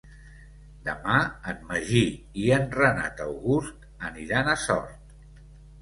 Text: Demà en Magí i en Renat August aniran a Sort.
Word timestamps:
Demà 0.87 1.17
en 1.53 1.59
Magí 1.67 2.01
i 2.47 2.47
en 2.57 2.67
Renat 2.81 3.25
August 3.29 3.89
aniran 4.13 4.55
a 4.57 4.61
Sort. 4.67 5.19